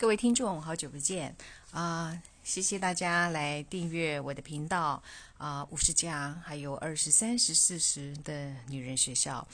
[0.00, 1.34] 各位听众，好久不见
[1.72, 2.16] 啊！
[2.44, 5.02] 谢谢大家来订阅我的频道
[5.38, 9.44] 啊，五十加还有二十三十四十的女人学校，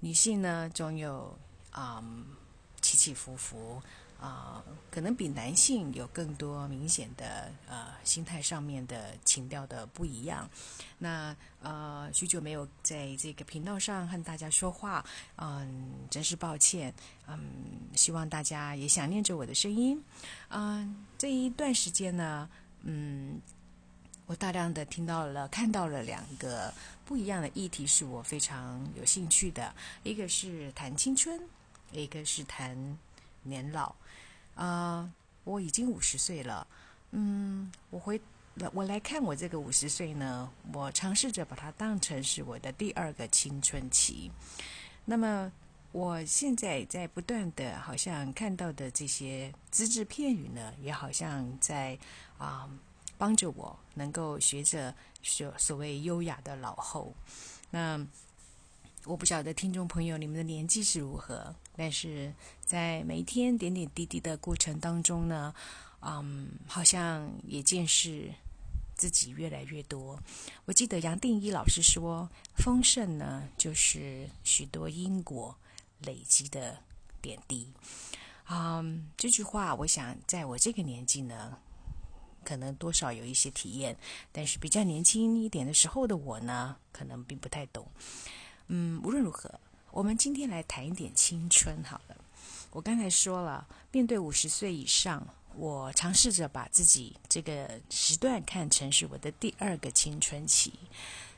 [0.00, 1.34] 女性呢总有
[1.70, 2.04] 啊
[2.82, 3.80] 起起伏伏。
[4.20, 10.48] 啊，可能比男性有更多明显的呃心态上面的情调的不一样。
[10.98, 15.04] 那呃，许久没有在这个频道上和大家说话，
[15.36, 16.94] 嗯，真是抱歉。
[17.26, 17.38] 嗯，
[17.94, 20.02] 希望大家也想念着我的声音。
[20.48, 22.48] 嗯，这一段时间呢，
[22.82, 23.38] 嗯，
[24.24, 26.72] 我大量的听到了、看到了两个
[27.04, 29.74] 不一样的议题，是我非常有兴趣的。
[30.04, 31.38] 一个是谈青春，
[31.92, 32.96] 一个是谈。
[33.46, 33.94] 年老，
[34.54, 35.10] 啊，
[35.44, 36.66] 我已经五十岁了。
[37.12, 38.20] 嗯，我回
[38.72, 44.30] 我来看我这个五十岁呢，我尝试着把它当成是我的第二个青春期。
[45.04, 45.50] 那么，
[45.92, 51.98] 我现在在不断的，好像看到的这些只字片语呢，也好像在
[52.38, 52.68] 啊
[53.16, 57.14] 帮着我能够学着所所谓优雅的老后。
[57.70, 58.06] 那。
[59.04, 62.32] 我不晓得听众朋友你们的年纪是如何，但是
[62.64, 65.54] 在每一天点点滴滴的过程当中呢，
[66.00, 68.32] 嗯，好像也见识
[68.94, 70.18] 自己越来越多。
[70.64, 75.54] 我记得杨定一老师说：“丰盛呢，就是许多因果
[76.00, 76.78] 累积的
[77.20, 77.70] 点滴。”
[78.48, 81.58] 嗯，这句话，我想在我这个年纪呢，
[82.44, 83.96] 可能多少有一些体验，
[84.32, 87.86] 但是比较年轻一点的时候的我呢，可能并不太懂。
[88.68, 89.52] 嗯，无论如何，
[89.96, 92.16] 我们今天来谈一点青春好了。
[92.70, 100.74] 我刚才说了，面对五十岁以上，我尝试着把自己这个时段看成是我的第二个青春期。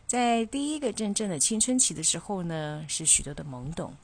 [0.09, 3.95] 在第一个真正的青春期的时候呢，是许多的懵懂。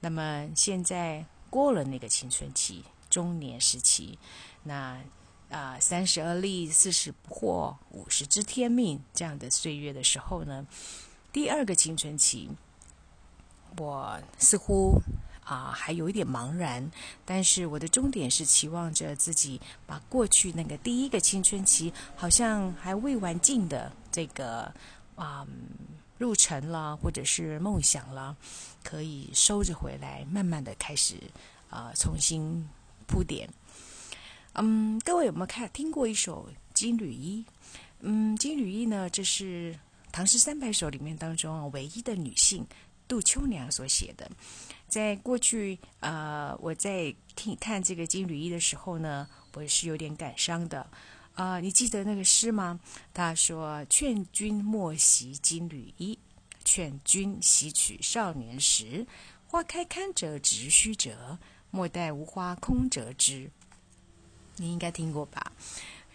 [0.00, 4.18] 那么现在过了那个青春期，中年时期，
[4.64, 5.00] 那
[5.48, 10.66] 啊三十而立，四十不惑，五十知天命这样的岁月的时候呢，
[11.32, 12.50] 第二个青春期。
[13.78, 15.00] 我似乎
[15.44, 16.90] 啊还有一点茫然，
[17.24, 24.72] 但是我的终点是期望着自己把过去那个第一个青春期好像还未完尽的这个
[25.16, 25.46] 啊
[26.18, 28.36] 路程了，或者是梦想了，
[28.84, 31.16] 可以收着回来，慢慢的开始
[31.68, 32.68] 啊重新
[33.06, 33.48] 铺垫。
[34.54, 37.44] 嗯，各位有没有看听过一首《金缕衣》？
[38.00, 39.72] 嗯，《金缕衣》呢，这是
[40.12, 42.66] 《唐诗三百首》里面当中唯一的女性。
[43.12, 44.30] 杜秋娘所写的，
[44.88, 50.88] 在过去，呃，我在听看这个金缕衣的时候呢，我是有点感伤的。
[51.34, 52.80] 啊，你记得那个诗吗？
[53.12, 56.18] 他说：“劝君莫惜金缕衣，
[56.64, 59.06] 劝君惜取少年时。
[59.46, 61.38] 花开堪折直须折，
[61.70, 63.50] 莫待无花空折枝。”
[64.56, 65.52] 你应该听过吧？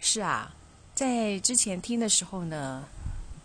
[0.00, 0.52] 是啊，
[0.96, 2.88] 在之前听的时候呢。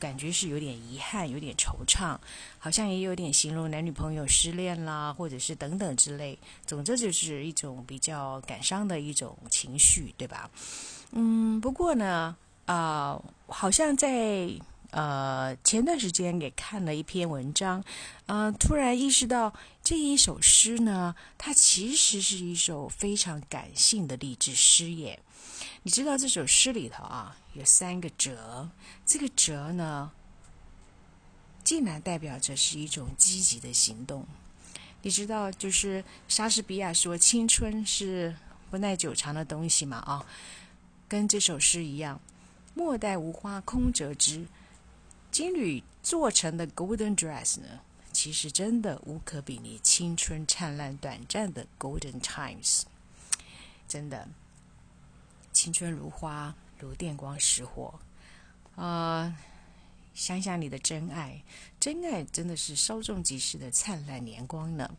[0.03, 2.17] 感觉是有点遗憾，有点惆怅，
[2.59, 6.37] 好像也有点形容男女朋友失恋啦，或者是等等之类。
[6.65, 10.49] 总之就是一种比较感伤的一种情绪，对吧？
[11.13, 14.49] 嗯，不过呢，啊，好像在
[14.91, 17.81] 呃前段时间也看了一篇文章，
[18.25, 19.53] 嗯，突然意识到
[19.83, 25.19] 这一首诗呢，它其实是一首非常感性的励志诗耶。
[25.81, 28.69] 你知道这首诗里头啊有三个折，
[29.05, 30.11] 这个折呢，
[31.65, 34.25] 竟然代表着是一种积极的行动。
[35.01, 38.33] 你知道，就是莎士比亚说青春是
[38.71, 39.97] 不耐久长的东西嘛？
[39.97, 40.25] 啊，
[41.09, 42.21] 跟这首诗一样
[42.73, 44.45] ，“莫待无花空折枝”，
[45.29, 47.81] 金缕做成的 golden dress 呢，
[48.13, 52.83] 其实真的无可比拟青春灿烂短暂的 golden times，
[53.87, 54.27] 真的。
[55.51, 57.99] 青春如花，如电光石火，
[58.75, 59.35] 啊！
[60.15, 61.43] 想想你的真爱，
[61.79, 64.89] 真爱真的是稍纵即逝的灿烂年光呢。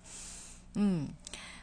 [0.75, 1.09] 嗯，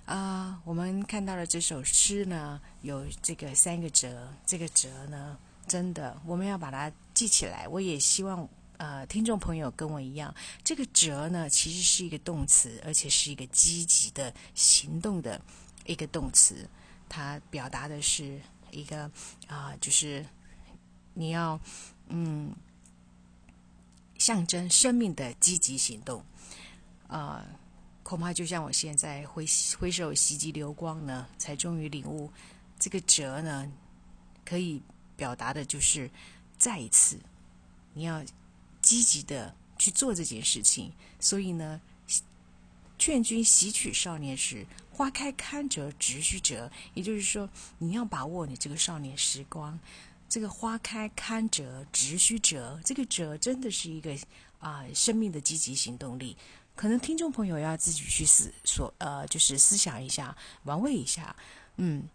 [0.05, 5.37] 啊，我们看到了这首诗呢，有这个三个折，这个折呢，
[5.67, 7.67] 真的我们要把它记起来。
[7.67, 8.47] 我也希望，
[8.81, 10.33] 呃，听众朋友跟我一样，
[10.63, 15.39] 这个折呢，其实是一个动词，而且是一个积极的行动的
[15.85, 16.67] 一个动词，
[17.07, 18.41] 它表达的是。
[18.71, 19.11] 一个
[19.49, 20.25] 啊，就是
[21.13, 21.59] 你要
[22.07, 22.55] 嗯，
[24.17, 26.23] 象征生命的积极行动
[27.09, 27.45] 啊，
[28.01, 29.45] 恐怕就像我现在挥
[29.77, 32.31] 挥手袭击流光呢，才终于领悟
[32.79, 33.69] 这个折呢，
[34.45, 34.81] 可以
[35.17, 36.09] 表达的就是
[36.57, 37.19] 再一次
[37.93, 38.23] 你要
[38.81, 40.91] 积极的去做这件事情。
[41.19, 41.81] 所以呢，
[42.97, 47.49] 劝君惜取少年时，花开堪折直须折，也就是说，
[47.79, 49.79] 你要把握你这个少年时光。
[50.29, 54.17] 这个花开堪折直须折，这个折真的是一个
[54.59, 56.37] 啊生命的积极行动力。
[56.73, 61.35] 可能听众朋友要自己去思所呃，就是思想一下，玩味一下。
[61.75, 62.07] 嗯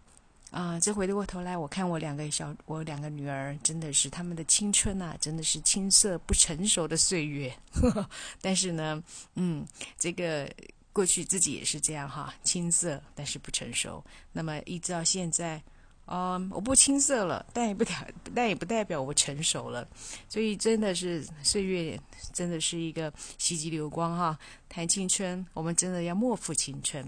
[0.51, 7.55] 啊，这回过头来，我看我两个小我两个女儿，真的是他们的青春呐，真的是青涩不成熟的岁月。
[8.41, 9.03] 但是呢，
[9.35, 9.67] 嗯，
[9.99, 10.51] 这个
[10.93, 14.03] 过去自己也是这样哈，青涩但是不成熟。
[14.33, 15.63] 那么一直到现在。
[16.09, 19.85] 嗯，我不青涩了，但也不代，但也不代表我成熟了。
[20.29, 22.01] 所以真的是岁月，
[22.33, 24.39] 真的是一个袭击流光哈。
[24.69, 27.05] 谈青春，我们真的要莫负青春，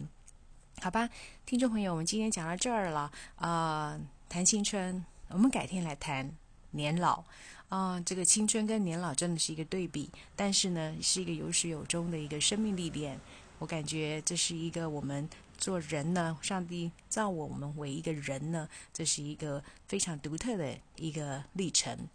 [0.80, 1.08] 好吧？
[1.44, 3.98] 听众朋友，我们今天讲到这儿了啊。
[4.28, 6.30] 谈青春，我们改天来谈
[6.72, 7.24] 年老
[7.68, 8.00] 啊。
[8.00, 13.18] 这个青春跟年老真的是一个对比，但是呢，是一个有始有终的一个生命历练。
[13.58, 15.28] 我感觉这是一个我们。
[15.58, 22.06] 做人呢，上帝造我们为一个人呢，这是一个非常独特的一个历程。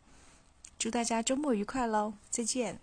[0.80, 2.80] 祝大家周末愉快喽，再见。